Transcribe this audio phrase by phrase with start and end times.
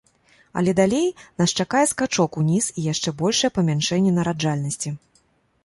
[0.59, 1.09] Але далей
[1.41, 4.97] нас чакае скачок уніз і яшчэ большае памяншэнне нараджальнасці.